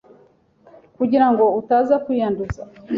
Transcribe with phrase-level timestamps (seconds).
[0.97, 2.61] kugira ngo utaza kwiyanduza